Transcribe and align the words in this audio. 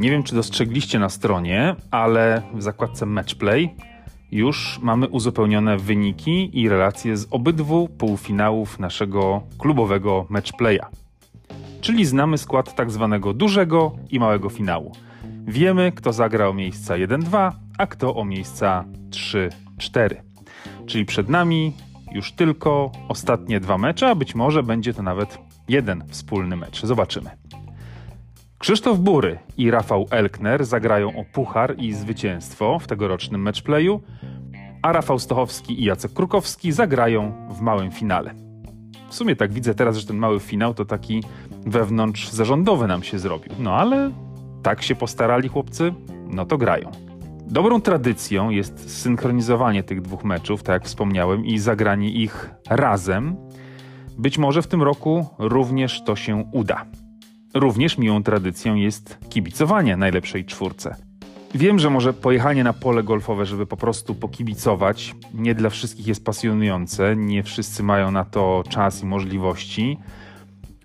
Nie 0.00 0.10
wiem, 0.10 0.22
czy 0.22 0.34
dostrzegliście 0.34 0.98
na 0.98 1.08
stronie, 1.08 1.76
ale 1.90 2.42
w 2.54 2.62
zakładce 2.62 3.06
Matchplay 3.06 3.74
już 4.32 4.78
mamy 4.82 5.08
uzupełnione 5.08 5.76
wyniki 5.76 6.60
i 6.60 6.68
relacje 6.68 7.16
z 7.16 7.26
obydwu 7.30 7.88
półfinałów 7.88 8.78
naszego 8.78 9.42
klubowego 9.58 10.26
Matchplaya. 10.28 10.80
Czyli 11.80 12.04
znamy 12.04 12.38
skład 12.38 12.74
tak 12.74 12.90
zwanego 12.90 13.34
dużego 13.34 13.92
i 14.10 14.20
małego 14.20 14.48
finału. 14.48 14.92
Wiemy, 15.46 15.92
kto 15.92 16.12
zagra 16.12 16.48
o 16.48 16.54
miejsca 16.54 16.94
1-2, 16.94 17.52
a 17.78 17.86
kto 17.86 18.14
o 18.14 18.24
miejsca 18.24 18.84
3-4. 19.10 19.50
Czyli 20.86 21.04
przed 21.04 21.28
nami 21.28 21.72
już 22.12 22.32
tylko 22.32 22.92
ostatnie 23.08 23.60
dwa 23.60 23.78
mecze, 23.78 24.08
a 24.08 24.14
być 24.14 24.34
może 24.34 24.62
będzie 24.62 24.94
to 24.94 25.02
nawet 25.02 25.38
jeden 25.68 26.04
wspólny 26.08 26.56
mecz. 26.56 26.86
Zobaczymy. 26.86 27.30
Krzysztof 28.60 28.98
Bury 28.98 29.38
i 29.56 29.70
Rafał 29.70 30.06
Elkner 30.10 30.64
zagrają 30.64 31.20
o 31.20 31.24
puchar 31.24 31.74
i 31.78 31.92
zwycięstwo 31.92 32.78
w 32.78 32.86
tegorocznym 32.86 33.40
matchplayu, 33.40 34.00
a 34.82 34.92
Rafał 34.92 35.18
Stochowski 35.18 35.82
i 35.82 35.84
Jacek 35.84 36.12
Krukowski 36.12 36.72
zagrają 36.72 37.48
w 37.50 37.60
małym 37.60 37.90
finale. 37.90 38.34
W 39.08 39.14
sumie 39.14 39.36
tak 39.36 39.52
widzę 39.52 39.74
teraz, 39.74 39.96
że 39.96 40.06
ten 40.06 40.16
mały 40.16 40.40
finał 40.40 40.74
to 40.74 40.84
taki 40.84 41.22
wewnątrz 41.66 42.28
zarządowy 42.28 42.86
nam 42.86 43.02
się 43.02 43.18
zrobił. 43.18 43.52
No 43.58 43.74
ale 43.74 44.10
tak 44.62 44.82
się 44.82 44.94
postarali 44.94 45.48
chłopcy, 45.48 45.94
no 46.30 46.46
to 46.46 46.58
grają. 46.58 46.90
Dobrą 47.46 47.80
tradycją 47.80 48.50
jest 48.50 49.00
synchronizowanie 49.02 49.82
tych 49.82 50.02
dwóch 50.02 50.24
meczów, 50.24 50.62
tak 50.62 50.72
jak 50.72 50.84
wspomniałem, 50.84 51.46
i 51.46 51.58
zagranie 51.58 52.10
ich 52.10 52.50
razem. 52.70 53.36
Być 54.18 54.38
może 54.38 54.62
w 54.62 54.66
tym 54.66 54.82
roku 54.82 55.26
również 55.38 56.04
to 56.04 56.16
się 56.16 56.44
uda. 56.52 56.86
Również 57.54 57.98
miłą 57.98 58.22
tradycją 58.22 58.74
jest 58.74 59.18
kibicowanie 59.28 59.96
najlepszej 59.96 60.44
czwórce. 60.44 60.96
Wiem, 61.54 61.78
że 61.78 61.90
może 61.90 62.12
pojechanie 62.12 62.64
na 62.64 62.72
pole 62.72 63.02
golfowe, 63.02 63.46
żeby 63.46 63.66
po 63.66 63.76
prostu 63.76 64.14
pokibicować, 64.14 65.14
nie 65.34 65.54
dla 65.54 65.70
wszystkich 65.70 66.06
jest 66.06 66.24
pasjonujące, 66.24 67.16
nie 67.16 67.42
wszyscy 67.42 67.82
mają 67.82 68.10
na 68.10 68.24
to 68.24 68.64
czas 68.68 69.02
i 69.02 69.06
możliwości, 69.06 69.98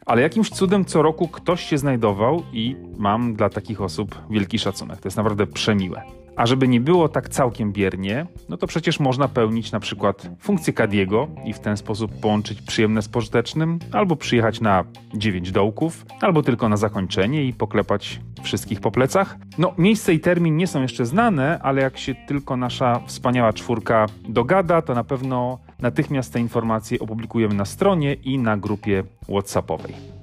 ale 0.05 0.22
jakimś 0.22 0.49
cudem 0.49 0.85
co 0.85 1.02
roku 1.02 1.27
ktoś 1.27 1.63
się 1.66 1.77
znajdował 1.77 2.44
i 2.53 2.75
mam 2.97 3.35
dla 3.35 3.50
takich 3.50 3.81
osób 3.81 4.22
wielki 4.29 4.59
szacunek. 4.59 5.00
To 5.00 5.07
jest 5.07 5.17
naprawdę 5.17 5.47
przemiłe. 5.47 6.24
A 6.36 6.45
żeby 6.45 6.67
nie 6.67 6.81
było 6.81 7.09
tak 7.09 7.30
całkiem 7.30 7.72
biernie, 7.72 8.25
no 8.50 8.58
to 8.58 8.67
przecież 8.67 9.00
można 9.00 9.28
pełnić 9.28 9.72
na 9.72 9.80
przykład 9.80 10.30
funkcję 10.39 10.73
Kadiego 10.73 11.28
i 11.45 11.53
w 11.53 11.59
ten 11.59 11.78
sposób 11.78 12.19
połączyć 12.19 12.61
przyjemne 12.61 13.02
z 13.02 13.09
pożytecznym, 13.09 13.80
albo 13.91 14.16
przyjechać 14.16 14.61
na 14.61 14.83
9 15.13 15.52
dołków, 15.52 16.06
albo 16.22 16.44
tylko 16.44 16.69
na 16.69 16.78
zakończenie 16.78 17.44
i 17.44 17.53
poklepać 17.53 18.19
wszystkich 18.44 18.80
po 18.80 18.91
plecach. 18.91 19.38
No, 19.58 19.73
miejsce 19.78 20.13
i 20.13 20.19
termin 20.19 20.58
nie 20.58 20.67
są 20.67 20.81
jeszcze 20.81 21.06
znane, 21.06 21.59
ale 21.61 21.81
jak 21.81 21.97
się 21.97 22.16
tylko 22.28 22.58
nasza 22.58 23.00
wspaniała 23.06 23.53
czwórka 23.53 24.06
dogada, 24.30 24.81
to 24.81 24.94
na 24.94 25.03
pewno 25.03 25.59
natychmiast 25.80 26.33
te 26.33 26.39
informacje 26.39 27.00
opublikujemy 27.00 27.53
na 27.53 27.66
stronie 27.66 28.13
i 28.13 28.38
na 28.38 28.58
grupie 28.58 29.03
WhatsAppowej. 29.30 30.14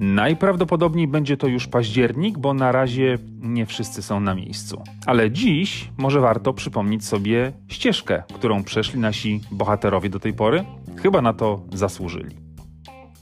Najprawdopodobniej 0.00 1.08
będzie 1.08 1.36
to 1.36 1.46
już 1.46 1.66
październik, 1.66 2.38
bo 2.38 2.54
na 2.54 2.72
razie 2.72 3.18
nie 3.40 3.66
wszyscy 3.66 4.02
są 4.02 4.20
na 4.20 4.34
miejscu. 4.34 4.82
Ale 5.06 5.30
dziś 5.30 5.90
może 5.98 6.20
warto 6.20 6.52
przypomnieć 6.52 7.04
sobie 7.04 7.52
ścieżkę, 7.68 8.22
którą 8.34 8.64
przeszli 8.64 9.00
nasi 9.00 9.40
bohaterowie 9.50 10.10
do 10.10 10.20
tej 10.20 10.32
pory. 10.32 10.64
Chyba 11.02 11.22
na 11.22 11.32
to 11.32 11.60
zasłużyli. 11.72 12.36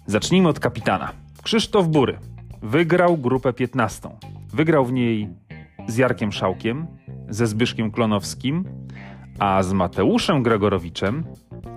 Zacznijmy 0.06 0.48
od 0.48 0.60
kapitana. 0.60 1.12
Krzysztof 1.42 1.88
Bury 1.88 2.18
wygrał 2.62 3.16
grupę 3.16 3.52
15. 3.52 4.08
Wygrał 4.52 4.84
w 4.84 4.92
niej 4.92 5.28
z 5.88 5.96
Jarkiem 5.96 6.32
Szałkiem, 6.32 6.86
ze 7.28 7.46
Zbyszkiem 7.46 7.90
Klonowskim, 7.90 8.64
a 9.38 9.62
z 9.62 9.72
Mateuszem 9.72 10.42
Gregorowiczem 10.42 11.24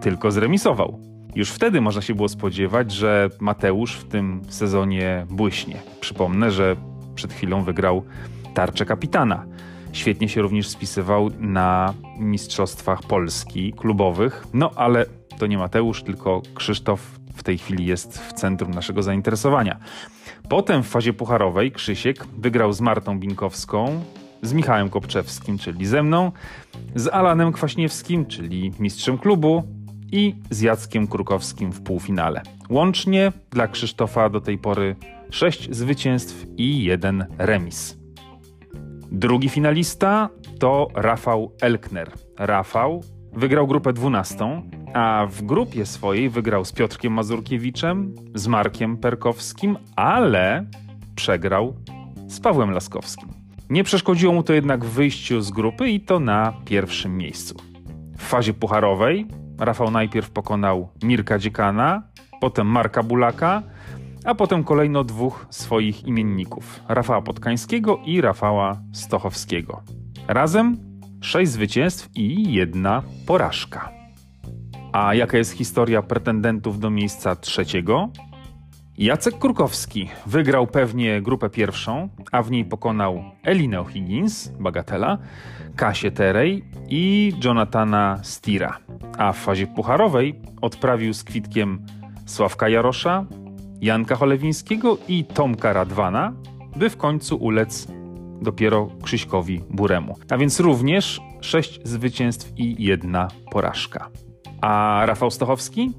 tylko 0.02 0.31
zremisował. 0.31 1.11
Już 1.36 1.50
wtedy 1.50 1.81
można 1.81 2.02
się 2.02 2.16
było 2.16 2.30
spodziewać, 2.30 2.92
że 2.92 3.30
Mateusz 3.40 3.96
w 3.96 4.03
tym 4.03 4.42
sezonie 4.50 5.25
błyśnie. 5.30 5.75
Przypomnę, 6.02 6.52
że 6.52 6.75
przed 7.16 7.34
chwilą 7.34 7.64
wygrał 7.64 8.03
tarczę 8.53 8.86
kapitana. 8.86 9.46
Świetnie 9.94 10.30
się 10.30 10.42
również 10.42 10.68
spisywał 10.68 11.30
na 11.40 11.94
Mistrzostwach 12.19 13.03
Polski 13.03 13.74
klubowych. 13.74 14.47
No 14.53 14.72
ale 14.75 15.06
to 15.38 15.47
nie 15.47 15.58
Mateusz, 15.58 16.03
tylko 16.03 16.42
Krzysztof 16.56 17.19
w 17.36 17.44
tej 17.44 17.58
chwili 17.58 17.86
jest 17.86 18.19
w 18.19 18.34
centrum 18.34 18.72
naszego 18.74 19.03
zainteresowania. 19.03 19.80
Potem 20.50 20.84
w 20.84 20.88
fazie 20.88 21.13
pucharowej 21.13 21.72
Krzysiek 21.72 22.25
wygrał 22.38 22.74
z 22.74 22.81
Martą 22.81 23.19
Binkowską, 23.19 24.03
z 24.42 24.53
Michałem 24.53 24.90
Kopczewskim, 24.90 25.58
czyli 25.58 25.86
ze 25.86 26.03
mną, 26.03 26.31
z 26.96 27.08
Alanem 27.08 27.52
Kwaśniewskim, 27.52 28.25
czyli 28.25 28.72
mistrzem 28.80 29.18
klubu, 29.18 29.63
i 30.12 30.36
z 30.50 30.62
Jackiem 30.62 31.08
Krukowskim 31.08 31.72
w 31.72 31.82
półfinale. 31.82 32.42
Łącznie 32.70 33.32
dla 33.52 33.68
Krzysztofa 33.68 34.30
do 34.30 34.42
tej 34.42 34.58
pory 34.58 34.96
6 35.30 35.76
zwycięstw 35.76 36.46
i 36.58 36.84
jeden 36.84 37.26
remis. 37.38 37.98
Drugi 39.12 39.50
finalista 39.50 40.30
to 40.60 40.88
Rafał 40.96 41.52
Elkner. 41.62 42.12
Rafał 42.40 43.04
wygrał 43.34 43.68
grupę 43.68 43.94
12, 43.94 44.62
a 44.94 45.28
w 45.30 45.42
grupie 45.42 45.86
swojej 45.86 46.30
wygrał 46.30 46.66
z 46.66 46.72
Piotrkiem 46.72 47.14
Mazurkiewiczem, 47.14 48.16
z 48.36 48.48
Markiem 48.48 48.98
Perkowskim, 48.98 49.78
ale 49.96 50.66
przegrał 51.16 51.76
z 52.28 52.40
Pawłem 52.40 52.72
Laskowskim. 52.72 53.30
Nie 53.70 53.84
przeszkodziło 53.84 54.34
mu 54.34 54.44
to 54.44 54.54
jednak 54.54 54.86
w 54.86 54.90
wyjściu 54.90 55.42
z 55.42 55.52
grupy 55.52 55.90
i 55.90 56.02
to 56.02 56.20
na 56.20 56.54
pierwszym 56.66 57.18
miejscu. 57.18 57.56
W 58.18 58.24
fazie 58.24 58.54
pucharowej 58.54 59.28
Rafał 59.62 59.92
najpierw 59.92 60.30
pokonał 60.30 60.90
Mirka 61.04 61.40
Dziekana, 61.40 62.04
potem 62.40 62.68
Marka 62.68 63.04
Bulaka, 63.04 63.64
a 64.26 64.36
potem 64.36 64.64
kolejno 64.64 65.04
dwóch 65.04 65.46
swoich 65.50 66.04
imienników 66.06 66.80
Rafała 66.88 67.22
Podkańskiego 67.22 68.00
i 68.06 68.22
Rafała 68.22 68.82
Stochowskiego. 68.94 69.82
Razem 70.28 70.78
sześć 71.22 71.52
zwycięstw 71.52 72.10
i 72.16 72.54
jedna 72.54 73.04
porażka. 73.26 73.90
A 74.92 75.14
jaka 75.14 75.38
jest 75.38 75.52
historia 75.52 76.02
pretendentów 76.02 76.80
do 76.80 76.90
miejsca 76.90 77.36
trzeciego? 77.36 78.10
Jacek 78.98 79.40
Kurkowski 79.40 80.10
wygrał 80.26 80.68
pewnie 80.68 81.22
grupę 81.22 81.50
pierwszą, 81.50 82.10
a 82.32 82.44
w 82.44 82.52
niej 82.52 82.66
pokonał 82.66 83.24
Elinę 83.44 83.78
O'Higgins, 83.78 84.50
bagatela, 84.60 85.18
Kasię 85.76 86.12
Terej 86.12 86.66
i 86.90 87.34
Jonathana 87.44 88.20
Stira. 88.24 88.78
A 89.22 89.34
w 89.34 89.38
fazie 89.38 89.68
pucharowej 89.68 90.42
odprawił 90.62 91.14
z 91.14 91.24
kwitkiem 91.24 91.86
Sławka 92.26 92.70
Jarosza, 92.70 93.26
Janka 93.82 94.16
Cholewińskiego 94.16 94.98
i 95.08 95.26
Tomka 95.26 95.74
Radwana, 95.74 96.34
by 96.76 96.90
w 96.90 96.98
końcu 96.98 97.36
ulec 97.36 97.88
dopiero 98.42 98.88
Krzyśkowi 99.04 99.62
Buremu. 99.70 100.16
A 100.30 100.38
więc 100.38 100.60
również 100.60 101.22
sześć 101.42 101.80
zwycięstw 101.84 102.52
i 102.58 102.84
jedna 102.84 103.28
porażka. 103.52 104.10
A 104.62 105.02
Rafał 105.06 105.31
Stochowski 105.31 105.92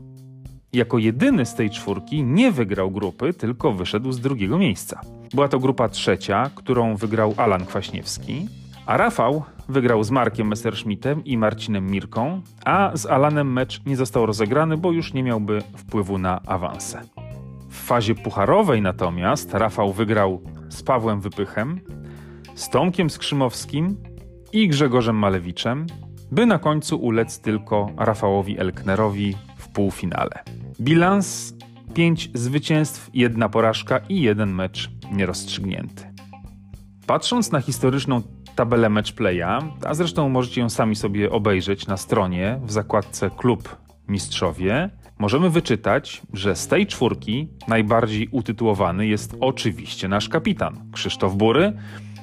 jako 0.72 0.98
jedyny 0.98 1.46
z 1.46 1.54
tej 1.54 1.70
czwórki 1.70 2.22
nie 2.22 2.52
wygrał 2.52 2.90
grupy, 2.90 3.32
tylko 3.32 3.72
wyszedł 3.72 4.12
z 4.12 4.20
drugiego 4.20 4.58
miejsca. 4.58 5.00
Była 5.34 5.48
to 5.48 5.58
grupa 5.58 5.88
trzecia, 5.88 6.50
którą 6.54 6.96
wygrał 6.96 7.34
Alan 7.36 7.66
Kwaśniewski, 7.66 8.48
a 8.86 8.96
Rafał 8.96 9.42
wygrał 9.72 10.04
z 10.04 10.10
Markiem 10.10 10.48
Messerschmittem 10.48 11.24
i 11.24 11.38
Marcinem 11.38 11.86
Mirką, 11.90 12.42
a 12.64 12.90
z 12.94 13.06
Alanem 13.06 13.52
mecz 13.52 13.84
nie 13.86 13.96
został 13.96 14.26
rozegrany, 14.26 14.76
bo 14.76 14.92
już 14.92 15.12
nie 15.12 15.22
miałby 15.22 15.62
wpływu 15.76 16.18
na 16.18 16.40
awanse. 16.46 17.02
W 17.68 17.76
fazie 17.76 18.14
pucharowej 18.14 18.82
natomiast 18.82 19.54
Rafał 19.54 19.92
wygrał 19.92 20.42
z 20.68 20.82
Pawłem 20.82 21.20
Wypychem, 21.20 21.80
z 22.54 22.70
Tomkiem 22.70 23.10
Skrzymowskim 23.10 23.96
i 24.52 24.68
Grzegorzem 24.68 25.16
Malewiczem, 25.16 25.86
by 26.30 26.46
na 26.46 26.58
końcu 26.58 26.96
ulec 26.96 27.40
tylko 27.40 27.90
Rafałowi 27.96 28.58
Elknerowi 28.58 29.34
w 29.56 29.68
półfinale. 29.68 30.44
Bilans 30.80 31.54
5 31.94 32.30
zwycięstw, 32.34 33.10
jedna 33.14 33.48
porażka 33.48 33.98
i 34.08 34.22
jeden 34.22 34.54
mecz 34.54 34.90
nierozstrzygnięty. 35.12 36.12
Patrząc 37.06 37.52
na 37.52 37.60
historyczną 37.60 38.22
tabelę 38.54 38.88
matchplaya, 38.88 39.58
a 39.84 39.94
zresztą 39.94 40.28
możecie 40.28 40.60
ją 40.60 40.70
sami 40.70 40.96
sobie 40.96 41.30
obejrzeć 41.30 41.86
na 41.86 41.96
stronie 41.96 42.60
w 42.64 42.72
zakładce 42.72 43.30
Klub 43.30 43.76
Mistrzowie, 44.08 44.90
możemy 45.18 45.50
wyczytać, 45.50 46.22
że 46.32 46.56
z 46.56 46.68
tej 46.68 46.86
czwórki 46.86 47.48
najbardziej 47.68 48.28
utytułowany 48.30 49.06
jest 49.06 49.36
oczywiście 49.40 50.08
nasz 50.08 50.28
kapitan 50.28 50.90
Krzysztof 50.92 51.34
Bury, 51.34 51.72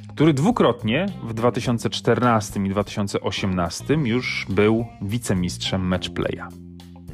który 0.10 0.34
dwukrotnie 0.34 1.06
w 1.24 1.34
2014 1.34 2.60
i 2.66 2.70
2018 2.70 3.94
już 3.94 4.46
był 4.50 4.86
wicemistrzem 5.02 5.82
matchplaya. 5.82 6.48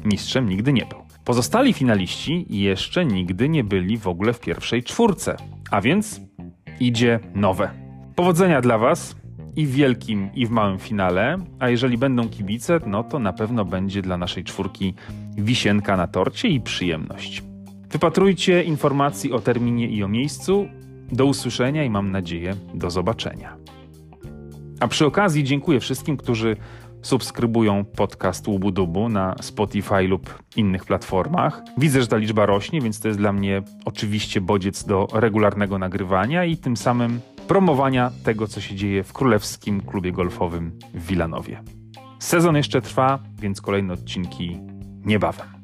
Mistrzem 0.04 0.48
nigdy 0.48 0.72
nie 0.72 0.86
był. 0.86 0.98
Pozostali 1.24 1.72
finaliści 1.72 2.46
jeszcze 2.48 3.04
nigdy 3.04 3.48
nie 3.48 3.64
byli 3.64 3.98
w 3.98 4.08
ogóle 4.08 4.32
w 4.32 4.40
pierwszej 4.40 4.82
czwórce, 4.82 5.36
a 5.70 5.80
więc 5.80 6.20
idzie 6.80 7.20
nowe. 7.34 7.85
Powodzenia 8.16 8.60
dla 8.60 8.78
Was 8.78 9.16
i 9.56 9.66
w 9.66 9.70
wielkim, 9.70 10.28
i 10.34 10.46
w 10.46 10.50
małym 10.50 10.78
finale, 10.78 11.38
a 11.58 11.68
jeżeli 11.68 11.98
będą 11.98 12.28
kibice, 12.28 12.80
no 12.86 13.04
to 13.04 13.18
na 13.18 13.32
pewno 13.32 13.64
będzie 13.64 14.02
dla 14.02 14.16
naszej 14.16 14.44
czwórki 14.44 14.94
wisienka 15.38 15.96
na 15.96 16.06
torcie 16.06 16.48
i 16.48 16.60
przyjemność. 16.60 17.42
Wypatrujcie 17.90 18.64
informacji 18.64 19.32
o 19.32 19.38
terminie 19.38 19.88
i 19.88 20.04
o 20.04 20.08
miejscu. 20.08 20.68
Do 21.12 21.26
usłyszenia 21.26 21.84
i 21.84 21.90
mam 21.90 22.10
nadzieję 22.10 22.54
do 22.74 22.90
zobaczenia. 22.90 23.56
A 24.80 24.88
przy 24.88 25.06
okazji 25.06 25.44
dziękuję 25.44 25.80
wszystkim, 25.80 26.16
którzy 26.16 26.56
subskrybują 27.02 27.84
podcast 27.84 28.48
Łubu-Dubu 28.48 29.08
na 29.08 29.34
Spotify 29.40 30.02
lub 30.02 30.42
innych 30.56 30.84
platformach. 30.84 31.62
Widzę, 31.78 32.00
że 32.00 32.06
ta 32.06 32.16
liczba 32.16 32.46
rośnie, 32.46 32.80
więc 32.80 33.00
to 33.00 33.08
jest 33.08 33.20
dla 33.20 33.32
mnie 33.32 33.62
oczywiście 33.84 34.40
bodziec 34.40 34.84
do 34.84 35.08
regularnego 35.12 35.78
nagrywania 35.78 36.44
i 36.44 36.56
tym 36.56 36.76
samym 36.76 37.20
promowania 37.48 38.10
tego, 38.24 38.46
co 38.46 38.60
się 38.60 38.74
dzieje 38.74 39.04
w 39.04 39.12
Królewskim 39.12 39.80
Klubie 39.80 40.12
Golfowym 40.12 40.78
w 40.94 41.06
Wilanowie. 41.06 41.62
Sezon 42.18 42.56
jeszcze 42.56 42.82
trwa, 42.82 43.18
więc 43.40 43.60
kolejne 43.60 43.92
odcinki 43.92 44.60
niebawem. 45.04 45.55